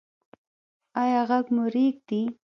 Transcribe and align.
ایا 1.01 1.21
غږ 1.29 1.45
مو 1.55 1.63
ریږدي؟ 1.73 2.21